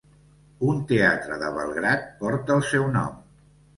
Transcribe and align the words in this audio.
Un 0.69 0.79
teatre 0.91 1.37
de 1.43 1.51
Belgrad 1.57 2.07
porta 2.25 2.57
el 2.59 2.65
seu 2.73 2.89
nom. 2.97 3.21